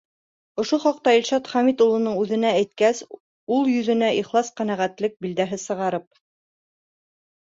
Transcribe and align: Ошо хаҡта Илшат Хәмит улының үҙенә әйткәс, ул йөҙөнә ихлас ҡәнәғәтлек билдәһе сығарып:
Ошо 0.61 0.77
хаҡта 0.83 1.11
Илшат 1.17 1.49
Хәмит 1.55 1.81
улының 1.87 2.15
үҙенә 2.21 2.53
әйткәс, 2.61 3.01
ул 3.57 3.69
йөҙөнә 3.73 4.09
ихлас 4.21 4.49
ҡәнәғәтлек 4.61 5.15
билдәһе 5.27 5.59
сығарып: 5.65 6.09